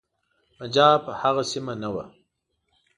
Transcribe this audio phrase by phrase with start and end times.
[0.57, 2.05] پنجاب هغه سیمه نه وه.